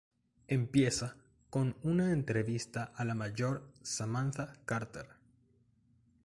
[0.47, 1.15] Empieza
[1.51, 5.07] con una entrevista a la mayor Samantha Carter.